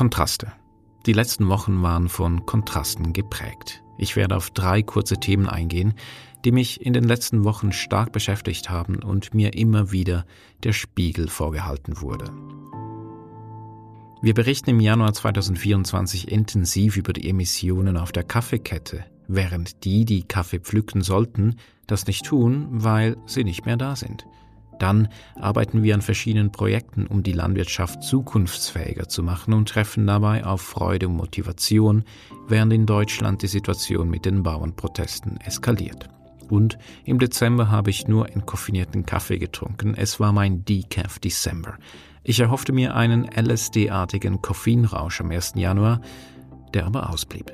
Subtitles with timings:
[0.00, 0.50] Kontraste.
[1.04, 3.82] Die letzten Wochen waren von Kontrasten geprägt.
[3.98, 5.92] Ich werde auf drei kurze Themen eingehen,
[6.42, 10.24] die mich in den letzten Wochen stark beschäftigt haben und mir immer wieder
[10.64, 12.32] der Spiegel vorgehalten wurde.
[14.22, 20.22] Wir berichten im Januar 2024 intensiv über die Emissionen auf der Kaffeekette, während die, die
[20.22, 21.56] Kaffee pflücken sollten,
[21.86, 24.24] das nicht tun, weil sie nicht mehr da sind.
[24.80, 30.44] Dann arbeiten wir an verschiedenen Projekten, um die Landwirtschaft zukunftsfähiger zu machen und treffen dabei
[30.44, 32.02] auf Freude und Motivation,
[32.48, 36.08] während in Deutschland die Situation mit den Bauernprotesten eskaliert.
[36.48, 39.94] Und im Dezember habe ich nur entkoffinierten Kaffee getrunken.
[39.94, 41.76] Es war mein Decaf December.
[42.24, 45.52] Ich erhoffte mir einen LSD-artigen Koffeinrausch am 1.
[45.56, 46.00] Januar,
[46.72, 47.52] der aber ausblieb.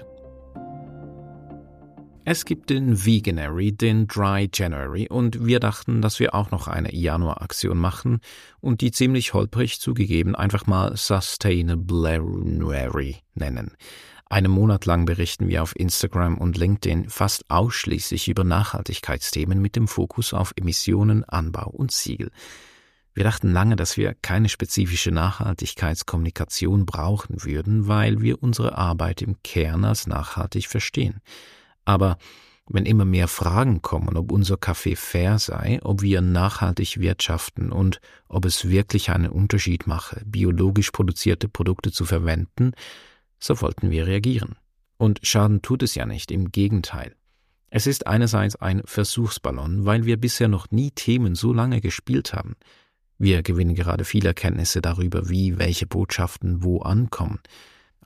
[2.28, 6.92] Es gibt den Veganary, den Dry January und wir dachten, dass wir auch noch eine
[6.92, 8.18] Januar-Aktion machen
[8.58, 12.20] und die ziemlich holprig zugegeben einfach mal Sustainable
[13.34, 13.76] nennen.
[14.28, 19.86] Einen Monat lang berichten wir auf Instagram und LinkedIn fast ausschließlich über Nachhaltigkeitsthemen mit dem
[19.86, 22.32] Fokus auf Emissionen, Anbau und Siegel.
[23.14, 29.40] Wir dachten lange, dass wir keine spezifische Nachhaltigkeitskommunikation brauchen würden, weil wir unsere Arbeit im
[29.44, 31.20] Kern als nachhaltig verstehen.
[31.86, 32.18] Aber
[32.68, 38.00] wenn immer mehr Fragen kommen, ob unser Kaffee fair sei, ob wir nachhaltig wirtschaften und
[38.28, 42.72] ob es wirklich einen Unterschied mache, biologisch produzierte Produkte zu verwenden,
[43.38, 44.56] so wollten wir reagieren.
[44.98, 47.14] Und Schaden tut es ja nicht, im Gegenteil.
[47.70, 52.56] Es ist einerseits ein Versuchsballon, weil wir bisher noch nie Themen so lange gespielt haben.
[53.18, 57.40] Wir gewinnen gerade viele Erkenntnisse darüber, wie welche Botschaften wo ankommen.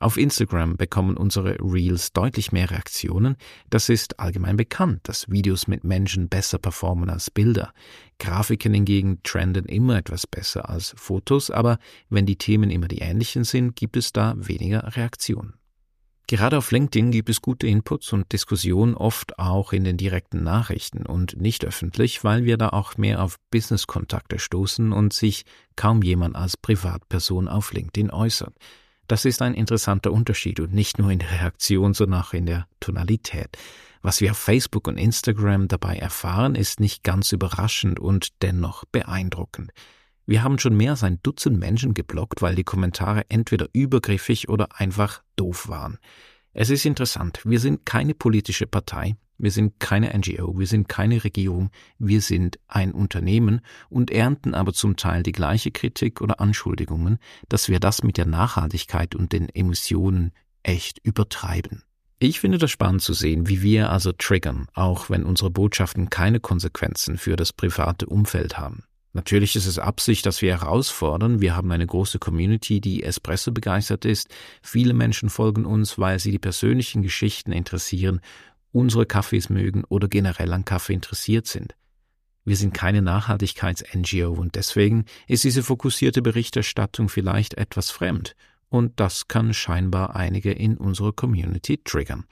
[0.01, 3.35] Auf Instagram bekommen unsere Reels deutlich mehr Reaktionen.
[3.69, 7.71] Das ist allgemein bekannt, dass Videos mit Menschen besser performen als Bilder.
[8.17, 11.77] Grafiken hingegen trenden immer etwas besser als Fotos, aber
[12.09, 15.53] wenn die Themen immer die ähnlichen sind, gibt es da weniger Reaktionen.
[16.25, 21.05] Gerade auf LinkedIn gibt es gute Inputs und Diskussionen, oft auch in den direkten Nachrichten
[21.05, 25.45] und nicht öffentlich, weil wir da auch mehr auf Business-Kontakte stoßen und sich
[25.75, 28.55] kaum jemand als Privatperson auf LinkedIn äußert.
[29.11, 32.65] Das ist ein interessanter Unterschied und nicht nur in der Reaktion, sondern auch in der
[32.79, 33.57] Tonalität.
[34.01, 39.73] Was wir auf Facebook und Instagram dabei erfahren, ist nicht ganz überraschend und dennoch beeindruckend.
[40.25, 44.79] Wir haben schon mehr als ein Dutzend Menschen geblockt, weil die Kommentare entweder übergriffig oder
[44.79, 45.97] einfach doof waren.
[46.53, 51.23] Es ist interessant, wir sind keine politische Partei, wir sind keine NGO, wir sind keine
[51.23, 57.17] Regierung, wir sind ein Unternehmen und ernten aber zum Teil die gleiche Kritik oder Anschuldigungen,
[57.49, 60.31] dass wir das mit der Nachhaltigkeit und den Emissionen
[60.63, 61.83] echt übertreiben.
[62.19, 66.39] Ich finde das spannend zu sehen, wie wir also triggern, auch wenn unsere Botschaften keine
[66.39, 68.83] Konsequenzen für das private Umfeld haben.
[69.13, 71.41] Natürlich ist es Absicht, dass wir herausfordern.
[71.41, 74.29] Wir haben eine große Community, die Espresso begeistert ist.
[74.61, 78.21] Viele Menschen folgen uns, weil sie die persönlichen Geschichten interessieren
[78.71, 81.75] unsere Kaffees mögen oder generell an Kaffee interessiert sind.
[82.43, 88.35] Wir sind keine Nachhaltigkeits-NGO und deswegen ist diese fokussierte Berichterstattung vielleicht etwas fremd
[88.69, 92.25] und das kann scheinbar einige in unserer Community triggern.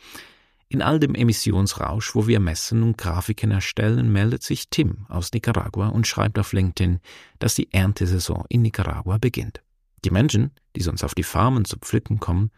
[0.70, 5.90] In all dem Emissionsrausch, wo wir messen und Grafiken erstellen, meldet sich Tim aus Nicaragua
[5.90, 7.00] und schreibt auf LinkedIn,
[7.40, 9.62] dass die Erntesaison in Nicaragua beginnt.
[10.06, 12.52] Die Menschen, die sonst auf die Farmen zu pflücken kommen,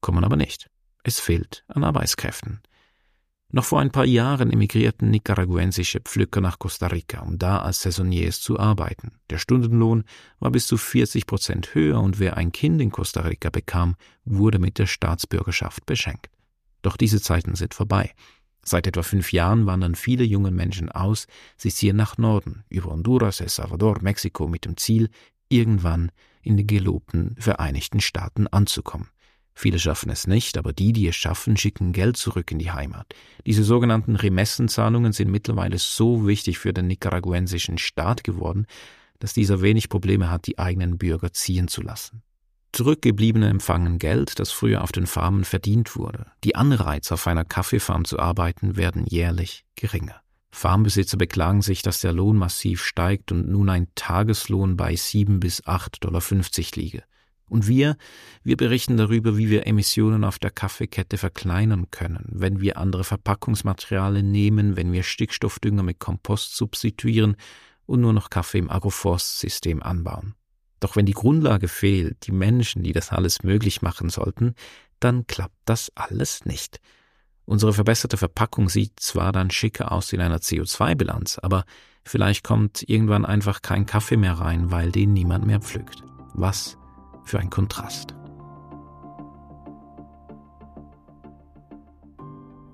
[0.00, 0.70] kommen aber nicht.
[1.02, 2.60] Es fehlt an Arbeitskräften.
[3.52, 8.40] Noch vor ein paar Jahren emigrierten nicaraguensische Pflücker nach Costa Rica, um da als Saisoniers
[8.40, 9.12] zu arbeiten.
[9.30, 10.04] Der Stundenlohn
[10.40, 14.58] war bis zu 40 Prozent höher und wer ein Kind in Costa Rica bekam, wurde
[14.58, 16.28] mit der Staatsbürgerschaft beschenkt.
[16.82, 18.12] Doch diese Zeiten sind vorbei.
[18.64, 23.40] Seit etwa fünf Jahren wandern viele junge Menschen aus, sie ziehen nach Norden, über Honduras,
[23.40, 25.08] El Salvador, Mexiko mit dem Ziel,
[25.48, 26.10] irgendwann
[26.42, 29.08] in den gelobten Vereinigten Staaten anzukommen.
[29.58, 33.06] Viele schaffen es nicht, aber die, die es schaffen, schicken Geld zurück in die Heimat.
[33.46, 38.66] Diese sogenannten Remessenzahlungen sind mittlerweile so wichtig für den nicaraguensischen Staat geworden,
[39.18, 42.22] dass dieser wenig Probleme hat, die eigenen Bürger ziehen zu lassen.
[42.72, 46.26] Zurückgebliebene empfangen Geld, das früher auf den Farmen verdient wurde.
[46.44, 50.20] Die Anreize, auf einer Kaffeefarm zu arbeiten, werden jährlich geringer.
[50.50, 55.66] Farmbesitzer beklagen sich, dass der Lohn massiv steigt und nun ein Tageslohn bei sieben bis
[55.66, 57.04] acht Dollar fünfzig liege.
[57.48, 57.96] Und wir,
[58.42, 64.30] wir berichten darüber, wie wir Emissionen auf der Kaffeekette verkleinern können, wenn wir andere Verpackungsmaterialien
[64.30, 67.36] nehmen, wenn wir Stickstoffdünger mit Kompost substituieren
[67.86, 70.34] und nur noch Kaffee im Agroforstsystem anbauen.
[70.80, 74.54] Doch wenn die Grundlage fehlt, die Menschen, die das alles möglich machen sollten,
[75.00, 76.80] dann klappt das alles nicht.
[77.44, 81.64] Unsere verbesserte Verpackung sieht zwar dann schicker aus in einer CO2-Bilanz, aber
[82.04, 86.02] vielleicht kommt irgendwann einfach kein Kaffee mehr rein, weil den niemand mehr pflückt.
[86.34, 86.76] Was
[87.26, 88.14] für ein Kontrast.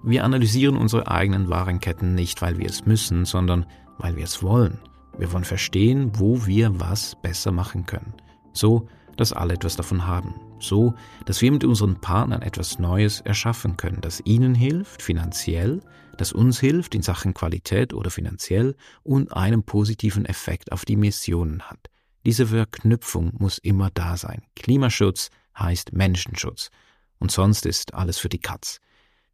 [0.04, 3.66] Wir analysieren unsere eigenen Warenketten nicht, weil wir es müssen, sondern
[3.98, 4.78] weil wir es wollen.
[5.16, 8.14] Wir wollen verstehen, wo wir was besser machen können.
[8.52, 10.34] So, dass alle etwas davon haben.
[10.58, 10.94] So,
[11.26, 15.80] dass wir mit unseren Partnern etwas Neues erschaffen können, das ihnen hilft, finanziell,
[16.16, 21.62] das uns hilft in Sachen Qualität oder finanziell und einen positiven Effekt auf die Missionen
[21.62, 21.91] hat.
[22.24, 24.42] Diese Verknüpfung muss immer da sein.
[24.54, 26.70] Klimaschutz heißt Menschenschutz.
[27.18, 28.80] Und sonst ist alles für die Katz.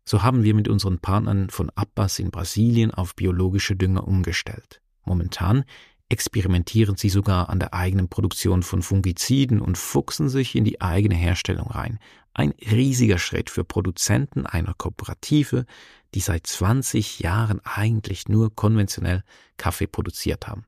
[0.05, 4.81] So haben wir mit unseren Partnern von Abbas in Brasilien auf biologische Dünger umgestellt.
[5.05, 5.65] Momentan
[6.09, 11.15] experimentieren sie sogar an der eigenen Produktion von Fungiziden und fuchsen sich in die eigene
[11.15, 11.99] Herstellung rein.
[12.33, 15.67] Ein riesiger Schritt für Produzenten einer Kooperative,
[16.15, 19.25] die seit 20 Jahren eigentlich nur konventionell
[19.59, 20.65] Kaffee produziert haben.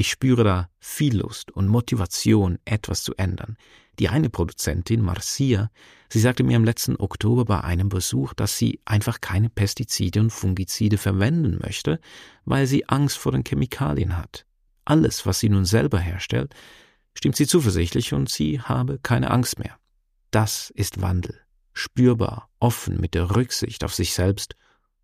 [0.00, 3.58] Ich spüre da viel Lust und Motivation, etwas zu ändern.
[3.98, 5.70] Die eine Produzentin, Marcia,
[6.08, 10.30] sie sagte mir im letzten Oktober bei einem Besuch, dass sie einfach keine Pestizide und
[10.30, 12.00] Fungizide verwenden möchte,
[12.46, 14.46] weil sie Angst vor den Chemikalien hat.
[14.86, 16.54] Alles, was sie nun selber herstellt,
[17.12, 19.76] stimmt sie zuversichtlich und sie habe keine Angst mehr.
[20.30, 21.38] Das ist Wandel,
[21.74, 24.56] spürbar, offen mit der Rücksicht auf sich selbst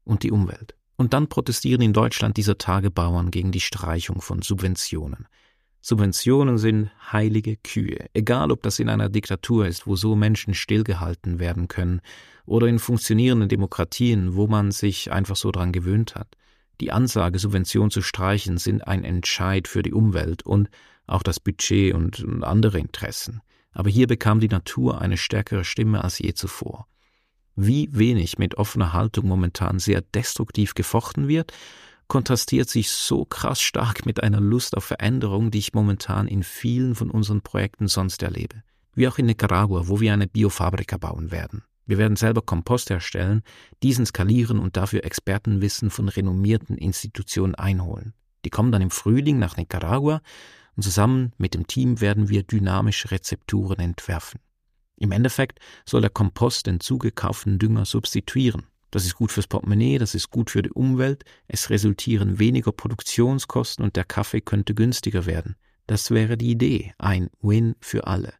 [0.05, 0.75] und die Umwelt.
[0.97, 5.27] Und dann protestieren in Deutschland dieser Tage Bauern gegen die Streichung von Subventionen.
[5.83, 11.39] Subventionen sind heilige Kühe, egal ob das in einer Diktatur ist, wo so Menschen stillgehalten
[11.39, 12.01] werden können,
[12.45, 16.29] oder in funktionierenden Demokratien, wo man sich einfach so dran gewöhnt hat.
[16.81, 20.69] Die Ansage, Subventionen zu streichen, sind ein Entscheid für die Umwelt und
[21.07, 23.41] auch das Budget und andere Interessen.
[23.73, 26.89] Aber hier bekam die Natur eine stärkere Stimme als je zuvor.
[27.57, 31.53] Wie wenig mit offener Haltung momentan sehr destruktiv gefochten wird
[32.09, 36.95] kontrastiert sich so krass stark mit einer Lust auf Veränderung, die ich momentan in vielen
[36.95, 38.63] von unseren Projekten sonst erlebe.
[38.95, 41.65] Wie auch in Nicaragua, wo wir eine Biofabrika bauen werden.
[41.85, 43.43] Wir werden selber Kompost herstellen,
[43.83, 48.13] diesen skalieren und dafür Expertenwissen von renommierten Institutionen einholen.
[48.45, 50.21] Die kommen dann im Frühling nach Nicaragua
[50.77, 54.41] und zusammen mit dem Team werden wir dynamische Rezepturen entwerfen.
[54.97, 58.67] Im Endeffekt soll der Kompost den zugekauften Dünger substituieren.
[58.91, 63.85] Das ist gut fürs Portemonnaie, das ist gut für die Umwelt, es resultieren weniger Produktionskosten
[63.85, 65.57] und der Kaffee könnte günstiger werden.
[65.87, 68.33] Das wäre die Idee, ein Win für alle.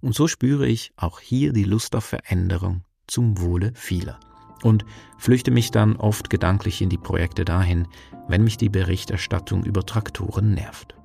[0.00, 4.20] Und so spüre ich auch hier die Lust auf Veränderung zum Wohle vieler.
[4.62, 4.84] Und
[5.18, 7.88] flüchte mich dann oft gedanklich in die Projekte dahin,
[8.28, 10.97] wenn mich die Berichterstattung über Traktoren nervt.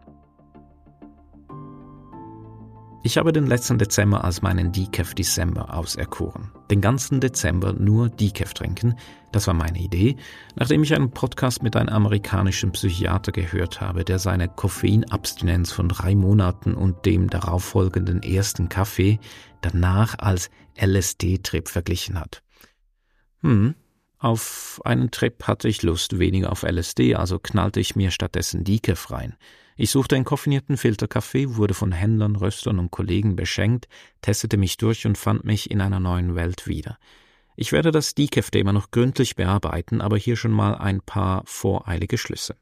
[3.06, 6.52] Ich habe den letzten Dezember als meinen Decaf Dezember auserkoren.
[6.72, 8.96] Den ganzen Dezember nur Decaf trinken,
[9.34, 10.16] das war meine Idee,
[10.56, 16.16] nachdem ich einen Podcast mit einem amerikanischen Psychiater gehört habe, der seine Koffeinabstinenz von drei
[16.16, 19.20] Monaten und dem darauffolgenden ersten Kaffee
[19.60, 20.50] danach als
[20.82, 22.42] LSD-Trip verglichen hat.
[23.42, 23.76] Hm,
[24.18, 29.12] auf einen Trip hatte ich Lust, weniger auf LSD, also knallte ich mir stattdessen Decaf
[29.12, 29.36] rein.
[29.76, 33.88] Ich suchte einen koffinierten Filterkaffee, wurde von Händlern, Röstern und Kollegen beschenkt,
[34.22, 36.98] testete mich durch und fand mich in einer neuen Welt wieder.
[37.56, 42.56] Ich werde das Decaf-Thema noch gründlich bearbeiten, aber hier schon mal ein paar voreilige Schlüsse.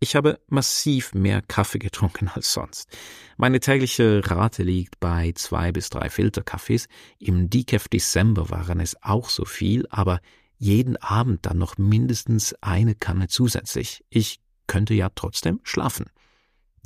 [0.00, 2.88] Ich habe massiv mehr Kaffee getrunken als sonst.
[3.36, 6.88] Meine tägliche Rate liegt bei zwei bis drei Filterkaffees.
[7.18, 10.20] Im Decaf Dezember waren es auch so viel, aber
[10.58, 14.04] jeden Abend dann noch mindestens eine Kanne zusätzlich.
[14.10, 16.06] Ich könnte ja trotzdem schlafen.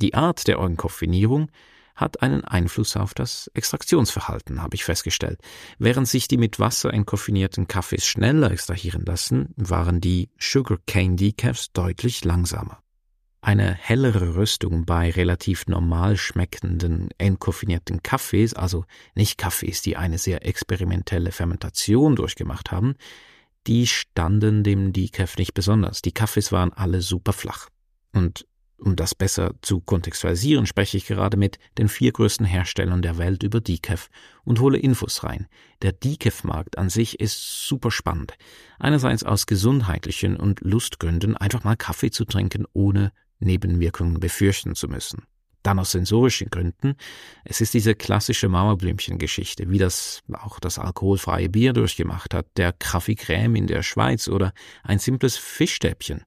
[0.01, 1.51] Die Art der Enkoffinierung
[1.95, 5.39] hat einen Einfluss auf das Extraktionsverhalten, habe ich festgestellt.
[5.77, 12.23] Während sich die mit Wasser entkoffinierten Kaffees schneller extrahieren lassen, waren die Sugarcane Decafs deutlich
[12.23, 12.81] langsamer.
[13.41, 20.45] Eine hellere Röstung bei relativ normal schmeckenden entkoffinierten Kaffees, also nicht Kaffees, die eine sehr
[20.45, 22.95] experimentelle Fermentation durchgemacht haben,
[23.67, 26.01] die standen dem Decaf nicht besonders.
[26.01, 27.69] Die Kaffees waren alle super flach.
[28.13, 28.45] Und
[28.79, 33.43] um das besser zu kontextualisieren, spreche ich gerade mit den vier größten Herstellern der Welt
[33.43, 34.09] über Decaf
[34.43, 35.47] und hole Infos rein.
[35.81, 38.33] Der Decaf-Markt an sich ist super spannend.
[38.79, 45.23] Einerseits aus gesundheitlichen und Lustgründen einfach mal Kaffee zu trinken, ohne Nebenwirkungen befürchten zu müssen.
[45.63, 46.95] Dann aus sensorischen Gründen.
[47.43, 53.13] Es ist diese klassische Mauerblümchen-Geschichte, wie das auch das alkoholfreie Bier durchgemacht hat, der Kaffee
[53.13, 56.23] Crème in der Schweiz oder ein simples Fischstäbchen.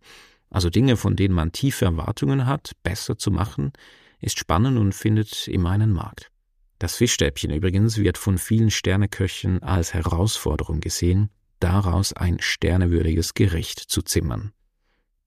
[0.53, 3.73] Also Dinge, von denen man tiefe Erwartungen hat, besser zu machen,
[4.21, 6.31] ist spannend und findet immer einen Markt.
[6.79, 14.03] Das Fischstäbchen übrigens wird von vielen Sterneköchen als Herausforderung gesehen, daraus ein sternewürdiges Gericht zu
[14.03, 14.53] zimmern.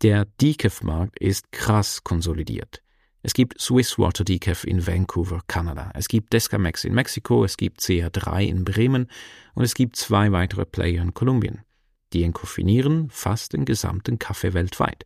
[0.03, 2.84] Der Decaf-Markt ist krass konsolidiert.
[3.24, 5.89] Es gibt Swiss Water Decaf in Vancouver, Kanada.
[5.96, 9.08] Es gibt Descamex in Mexiko, es gibt CR3 in Bremen
[9.55, 11.62] und es gibt zwei weitere Player in Kolumbien.
[12.13, 15.05] Die entkoffinieren fast den gesamten Kaffee weltweit.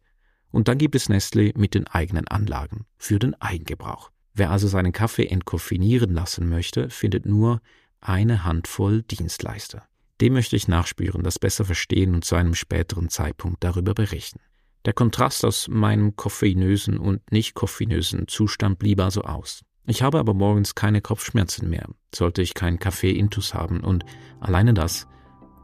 [0.52, 4.12] Und dann gibt es Nestlé mit den eigenen Anlagen für den Eigengebrauch.
[4.34, 7.62] Wer also seinen Kaffee entkoffinieren lassen möchte, findet nur
[8.02, 9.84] eine Handvoll Dienstleister.
[10.22, 14.40] Dem möchte ich nachspüren, das besser verstehen und zu einem späteren Zeitpunkt darüber berichten.
[14.86, 19.64] Der Kontrast aus meinem koffeinösen und nicht koffeinösen Zustand blieb also aus.
[19.86, 24.06] Ich habe aber morgens keine Kopfschmerzen mehr, sollte ich keinen Kaffee-Intus haben und
[24.40, 25.08] alleine das,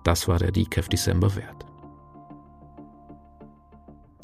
[0.03, 1.65] das war der Decaf December wert.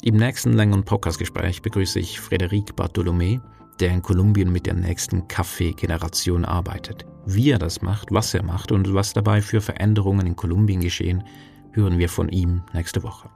[0.04, 3.40] Im nächsten längeren Podcast-Gespräch begrüße ich Frédéric Bartholomé,
[3.78, 7.06] der in Kolumbien mit der nächsten Kaffee-Generation arbeitet.
[7.24, 11.22] Wie er das macht, was er macht und was dabei für Veränderungen in Kolumbien geschehen,
[11.70, 13.30] hören wir von ihm nächste Woche.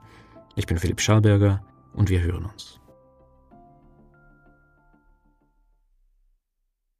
[0.55, 1.61] Ich bin Philipp Schallberger
[1.93, 2.81] und wir hören uns.